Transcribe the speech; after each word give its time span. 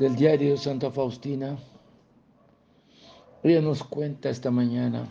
del 0.00 0.16
diario 0.16 0.56
Santa 0.56 0.90
Faustina. 0.90 1.58
Ella 3.42 3.60
nos 3.60 3.84
cuenta 3.84 4.30
esta 4.30 4.50
mañana 4.50 5.06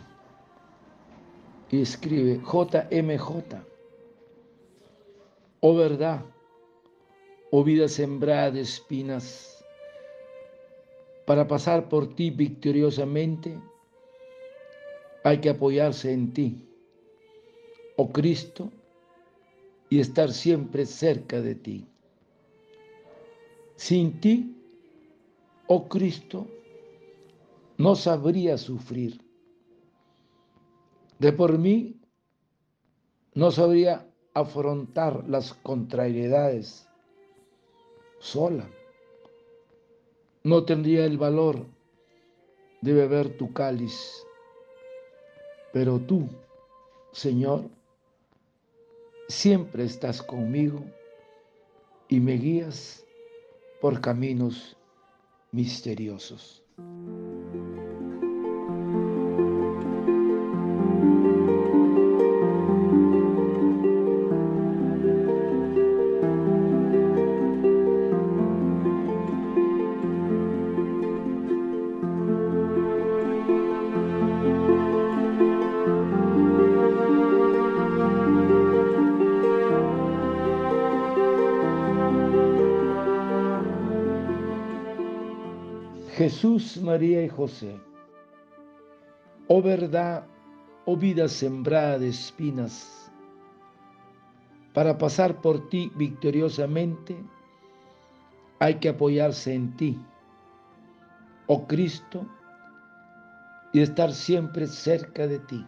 y 1.70 1.80
escribe 1.80 2.40
JMJ. 2.40 3.54
Oh 5.60 5.76
verdad, 5.76 6.22
oh 7.52 7.62
vida 7.62 7.86
sembrada 7.86 8.50
de 8.50 8.62
espinas, 8.62 9.64
para 11.24 11.46
pasar 11.46 11.88
por 11.88 12.16
ti 12.16 12.30
victoriosamente 12.30 13.60
hay 15.22 15.38
que 15.38 15.50
apoyarse 15.50 16.12
en 16.12 16.32
ti, 16.32 16.68
oh 17.96 18.10
Cristo, 18.10 18.72
y 19.88 20.00
estar 20.00 20.32
siempre 20.32 20.84
cerca 20.84 21.40
de 21.40 21.54
ti. 21.54 21.86
Sin 23.76 24.20
ti, 24.20 24.56
oh 25.72 25.88
Cristo, 25.88 26.48
no 27.78 27.94
sabría 27.94 28.58
sufrir. 28.58 29.24
De 31.20 31.32
por 31.32 31.58
mí, 31.58 31.94
no 33.34 33.52
sabría 33.52 34.04
afrontar 34.34 35.28
las 35.28 35.54
contrariedades 35.54 36.88
sola. 38.18 38.68
No 40.42 40.64
tendría 40.64 41.04
el 41.04 41.18
valor 41.18 41.64
de 42.80 42.92
beber 42.92 43.36
tu 43.36 43.52
cáliz. 43.52 44.26
Pero 45.72 46.00
tú, 46.00 46.28
Señor, 47.12 47.70
siempre 49.28 49.84
estás 49.84 50.20
conmigo 50.20 50.84
y 52.08 52.18
me 52.18 52.32
guías 52.32 53.06
por 53.80 54.00
caminos 54.00 54.76
misteriosos. 55.52 56.62
Jesús, 86.16 86.76
María 86.82 87.22
y 87.22 87.28
José, 87.28 87.80
oh 89.46 89.62
verdad, 89.62 90.26
oh 90.84 90.96
vida 90.96 91.28
sembrada 91.28 91.98
de 91.98 92.08
espinas, 92.08 93.12
para 94.74 94.98
pasar 94.98 95.40
por 95.40 95.68
ti 95.68 95.90
victoriosamente 95.94 97.16
hay 98.58 98.74
que 98.80 98.88
apoyarse 98.88 99.54
en 99.54 99.76
ti, 99.76 99.98
oh 101.46 101.66
Cristo, 101.68 102.26
y 103.72 103.80
estar 103.80 104.12
siempre 104.12 104.66
cerca 104.66 105.28
de 105.28 105.38
ti. 105.38 105.64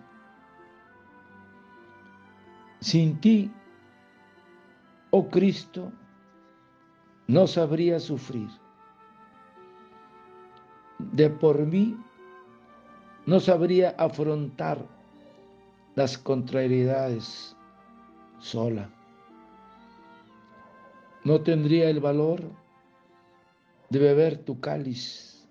Sin 2.80 3.20
ti, 3.20 3.52
oh 5.10 5.28
Cristo, 5.28 5.92
no 7.28 7.46
sabría 7.46 8.00
sufrir 8.00 8.61
de 11.12 11.30
por 11.30 11.66
mí, 11.66 11.96
no 13.26 13.40
sabría 13.40 13.90
afrontar 13.98 14.84
las 15.94 16.16
contrariedades 16.18 17.56
sola. 18.38 18.90
No 21.24 21.40
tendría 21.40 21.88
el 21.88 22.00
valor 22.00 22.42
de 23.90 23.98
beber 23.98 24.38
tu 24.38 24.58
cáliz, 24.58 25.46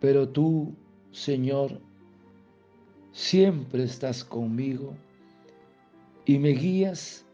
pero 0.00 0.28
tú, 0.28 0.74
Señor, 1.12 1.80
siempre 3.12 3.84
estás 3.84 4.24
conmigo 4.24 4.94
y 6.26 6.38
me 6.38 6.50
guías 6.50 7.24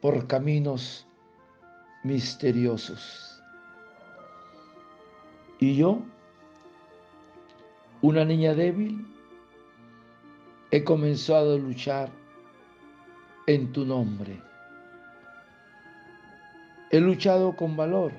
por 0.00 0.26
caminos 0.26 1.06
misteriosos. 2.02 3.29
Y 5.60 5.76
yo, 5.76 6.00
una 8.00 8.24
niña 8.24 8.54
débil, 8.54 9.06
he 10.70 10.82
comenzado 10.82 11.54
a 11.54 11.58
luchar 11.58 12.10
en 13.46 13.70
tu 13.70 13.84
nombre. 13.84 14.40
He 16.90 16.98
luchado 16.98 17.54
con 17.54 17.76
valor, 17.76 18.12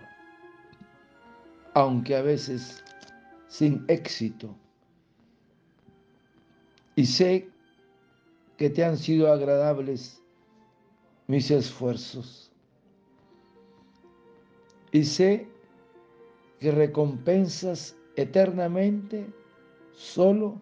aunque 1.74 2.16
a 2.16 2.22
veces 2.22 2.84
sin 3.48 3.84
éxito. 3.88 4.56
Y 6.96 7.08
sé 7.08 7.50
que 8.58 8.70
te 8.70 8.86
han 8.86 8.98
sido 8.98 9.34
agradables 9.34 10.22
mis 11.26 11.50
esfuerzos. 11.50 12.52
Y 14.92 15.04
sé 15.06 15.48
que 16.62 16.72
recompensas 16.72 17.98
eternamente 18.16 19.28
solo 19.94 20.62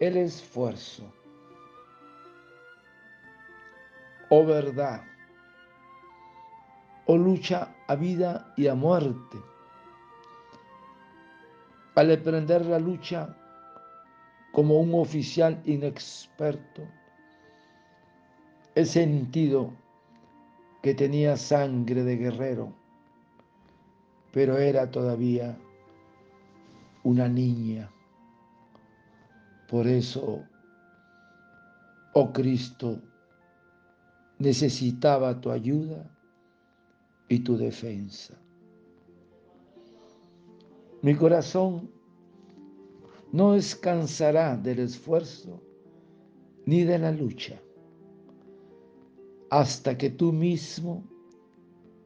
el 0.00 0.16
esfuerzo. 0.16 1.12
Oh 4.30 4.46
verdad, 4.46 5.02
oh 7.04 7.18
lucha 7.18 7.74
a 7.86 7.96
vida 7.96 8.54
y 8.56 8.66
a 8.66 8.74
muerte. 8.74 9.38
Al 11.96 12.10
emprender 12.12 12.64
la 12.64 12.78
lucha 12.78 13.36
como 14.52 14.80
un 14.80 14.94
oficial 14.94 15.60
inexperto, 15.66 16.82
he 18.74 18.86
sentido 18.86 19.70
que 20.80 20.94
tenía 20.94 21.36
sangre 21.36 22.04
de 22.04 22.16
guerrero 22.16 22.79
pero 24.32 24.58
era 24.58 24.90
todavía 24.90 25.58
una 27.02 27.28
niña. 27.28 27.90
Por 29.68 29.86
eso, 29.86 30.44
oh 32.14 32.32
Cristo, 32.32 33.00
necesitaba 34.38 35.40
tu 35.40 35.50
ayuda 35.50 36.10
y 37.28 37.40
tu 37.40 37.56
defensa. 37.56 38.36
Mi 41.02 41.14
corazón 41.14 41.90
no 43.32 43.52
descansará 43.52 44.56
del 44.56 44.80
esfuerzo 44.80 45.62
ni 46.66 46.84
de 46.84 46.98
la 46.98 47.12
lucha 47.12 47.60
hasta 49.50 49.98
que 49.98 50.10
tú 50.10 50.32
mismo 50.32 51.04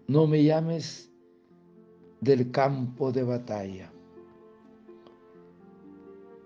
no 0.07 0.27
me 0.27 0.43
llames 0.43 1.14
del 2.21 2.51
campo 2.51 3.13
de 3.13 3.23
batalla. 3.23 3.93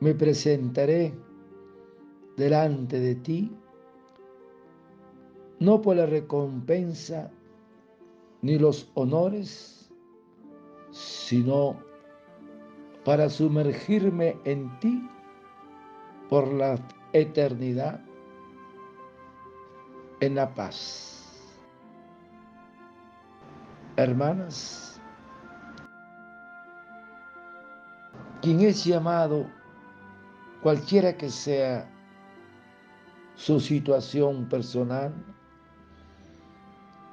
Me 0.00 0.15
presentaré 0.15 1.12
delante 2.37 3.00
de 3.00 3.15
ti, 3.17 3.53
no 5.59 5.81
por 5.82 5.97
la 5.97 6.06
recompensa 6.06 7.31
ni 8.43 8.59
los 8.59 8.91
honores, 8.94 9.91
sino 10.91 11.76
para 13.05 13.29
sumergirme 13.29 14.37
en 14.44 14.79
ti 14.81 15.09
por 16.29 16.53
la 16.53 16.79
eternidad 17.12 18.00
en 20.21 20.35
la 20.35 20.55
paz. 20.55 21.14
Hermanas, 23.97 24.98
quien 28.49 28.62
es 28.62 28.83
llamado, 28.83 29.45
cualquiera 30.62 31.15
que 31.15 31.29
sea 31.29 31.87
su 33.35 33.61
situación 33.61 34.49
personal, 34.49 35.12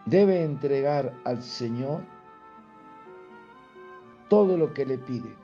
debe 0.05 0.45
entregar 0.45 1.13
al 1.25 1.43
Señor 1.43 2.03
todo 4.29 4.55
lo 4.55 4.73
que 4.73 4.85
le 4.85 4.97
pide. 4.97 5.35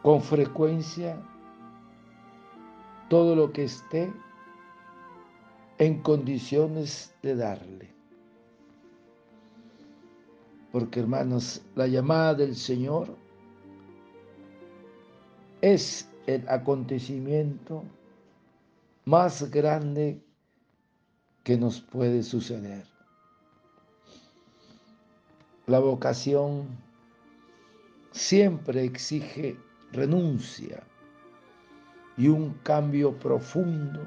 Con 0.00 0.22
frecuencia, 0.22 1.20
todo 3.10 3.36
lo 3.36 3.52
que 3.52 3.64
esté 3.64 4.10
en 5.76 6.00
condiciones 6.00 7.14
de 7.20 7.36
darle. 7.36 7.93
Porque 10.74 10.98
hermanos, 10.98 11.62
la 11.76 11.86
llamada 11.86 12.34
del 12.34 12.56
Señor 12.56 13.16
es 15.60 16.10
el 16.26 16.48
acontecimiento 16.48 17.84
más 19.04 19.48
grande 19.52 20.20
que 21.44 21.56
nos 21.56 21.80
puede 21.80 22.24
suceder. 22.24 22.84
La 25.66 25.78
vocación 25.78 26.66
siempre 28.10 28.82
exige 28.82 29.56
renuncia 29.92 30.82
y 32.16 32.26
un 32.26 32.52
cambio 32.64 33.16
profundo 33.16 34.04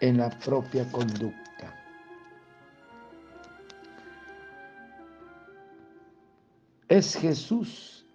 en 0.00 0.18
la 0.18 0.30
propia 0.30 0.88
conducta. 0.92 1.83
Es 6.94 7.16
Jesús 7.16 8.06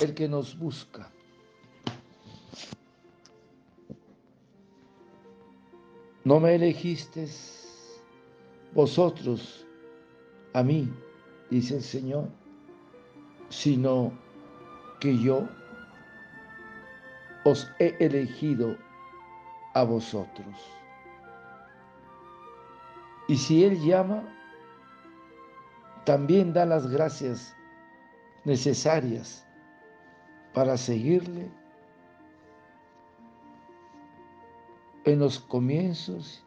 el 0.00 0.14
que 0.14 0.26
nos 0.26 0.58
busca. 0.58 1.12
No 6.24 6.40
me 6.40 6.54
elegisteis 6.54 8.00
vosotros 8.72 9.66
a 10.54 10.62
mí, 10.62 10.90
dice 11.50 11.76
el 11.76 11.82
Señor, 11.82 12.30
sino 13.50 14.10
que 14.98 15.18
yo 15.18 15.46
os 17.44 17.70
he 17.78 17.94
elegido 18.00 18.74
a 19.74 19.84
vosotros. 19.84 20.56
Y 23.28 23.36
si 23.36 23.64
Él 23.64 23.84
llama, 23.84 24.35
también 26.06 26.52
da 26.52 26.64
las 26.64 26.86
gracias 26.86 27.54
necesarias 28.44 29.44
para 30.54 30.76
seguirle 30.76 31.50
en 35.04 35.18
los 35.18 35.40
comienzos 35.40 36.46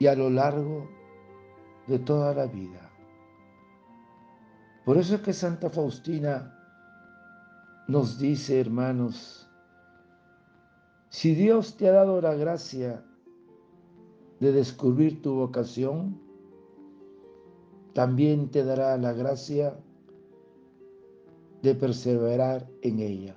y 0.00 0.08
a 0.08 0.16
lo 0.16 0.28
largo 0.30 0.90
de 1.86 2.00
toda 2.00 2.34
la 2.34 2.46
vida. 2.46 2.90
Por 4.84 4.98
eso 4.98 5.14
es 5.14 5.20
que 5.20 5.32
Santa 5.32 5.70
Faustina 5.70 6.52
nos 7.86 8.18
dice, 8.18 8.60
hermanos, 8.60 9.48
si 11.08 11.36
Dios 11.36 11.76
te 11.76 11.88
ha 11.88 11.92
dado 11.92 12.20
la 12.20 12.34
gracia 12.34 13.04
de 14.40 14.50
descubrir 14.50 15.22
tu 15.22 15.34
vocación, 15.34 16.25
también 17.96 18.50
te 18.50 18.62
dará 18.62 18.94
la 18.98 19.14
gracia 19.14 19.74
de 21.62 21.74
perseverar 21.74 22.68
en 22.82 22.98
ella. 22.98 23.34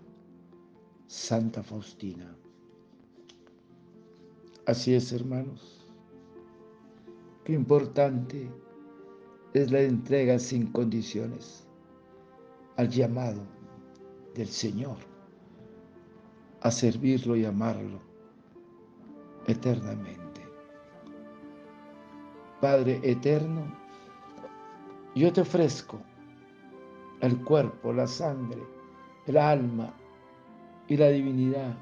Santa 1.07 1.63
Faustina. 1.63 2.35
Así 4.65 4.93
es, 4.93 5.13
hermanos. 5.13 5.89
Qué 7.45 7.53
importante 7.53 8.51
es 9.53 9.71
la 9.71 9.79
entrega 9.79 10.37
sin 10.37 10.69
condiciones 10.73 11.65
al 12.75 12.89
llamado 12.89 13.43
del 14.35 14.49
Señor 14.49 14.97
a 16.59 16.69
servirlo 16.69 17.37
y 17.37 17.45
amarlo 17.45 18.01
eternamente. 19.47 20.41
Padre 22.59 22.99
eterno, 23.03 23.87
yo 25.15 25.33
te 25.33 25.41
ofrezco 25.41 25.99
el 27.21 27.41
cuerpo, 27.43 27.91
la 27.91 28.07
sangre, 28.07 28.63
el 29.25 29.37
alma 29.37 29.93
y 30.87 30.97
la 30.97 31.09
divinidad 31.09 31.75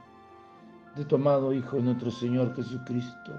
de 0.96 1.06
tu 1.06 1.16
amado 1.16 1.54
Hijo 1.54 1.78
nuestro 1.78 2.10
Señor 2.10 2.56
Jesucristo 2.56 3.34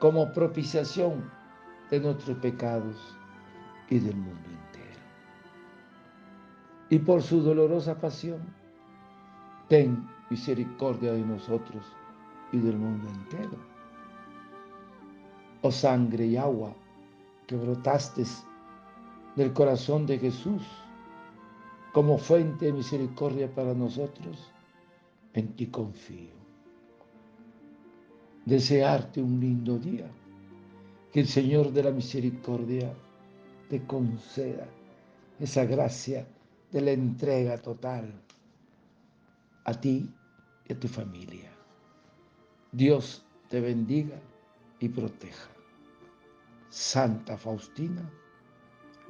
como 0.00 0.32
propiciación 0.32 1.30
de 1.90 2.00
nuestros 2.00 2.36
pecados 2.38 3.16
y 3.88 3.98
del 3.98 4.16
mundo 4.16 4.48
entero. 4.48 5.00
Y 6.90 6.98
por 6.98 7.22
su 7.22 7.40
dolorosa 7.40 7.98
pasión, 7.98 8.40
ten 9.68 10.06
misericordia 10.28 11.12
de 11.12 11.22
nosotros 11.22 11.84
y 12.50 12.58
del 12.58 12.78
mundo 12.78 13.08
entero. 13.08 13.56
Oh 15.62 15.70
sangre 15.70 16.26
y 16.26 16.36
agua 16.36 16.74
que 17.46 17.56
brotaste 17.56 18.24
del 19.36 19.52
corazón 19.52 20.06
de 20.06 20.18
Jesús 20.18 20.62
como 21.92 22.18
fuente 22.18 22.66
de 22.66 22.72
misericordia 22.72 23.54
para 23.54 23.74
nosotros, 23.74 24.50
en 25.34 25.54
ti 25.54 25.66
confío. 25.66 26.32
Desearte 28.46 29.22
un 29.22 29.38
lindo 29.40 29.78
día, 29.78 30.10
que 31.12 31.20
el 31.20 31.28
Señor 31.28 31.72
de 31.72 31.82
la 31.82 31.90
misericordia 31.90 32.92
te 33.68 33.84
conceda 33.84 34.66
esa 35.38 35.64
gracia 35.64 36.26
de 36.70 36.80
la 36.80 36.92
entrega 36.92 37.58
total 37.58 38.12
a 39.64 39.74
ti 39.74 40.10
y 40.66 40.72
a 40.72 40.80
tu 40.80 40.88
familia. 40.88 41.50
Dios 42.72 43.22
te 43.48 43.60
bendiga 43.60 44.18
y 44.80 44.88
proteja. 44.88 45.50
Santa 46.70 47.36
Faustina, 47.36 48.10